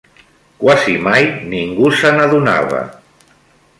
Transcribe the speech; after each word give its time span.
Quasi 0.61 0.95
mai 1.07 1.29
ningú 1.51 1.91
se 1.99 2.11
n'adonava 2.17 2.81